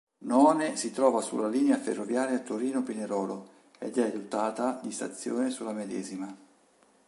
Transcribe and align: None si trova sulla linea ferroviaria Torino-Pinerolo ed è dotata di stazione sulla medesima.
None 0.25 0.77
si 0.77 0.89
trova 0.91 1.21
sulla 1.21 1.47
linea 1.47 1.77
ferroviaria 1.77 2.39
Torino-Pinerolo 2.39 3.47
ed 3.77 3.99
è 3.99 4.11
dotata 4.11 4.79
di 4.81 4.89
stazione 4.91 5.51
sulla 5.51 5.73
medesima. 5.73 6.35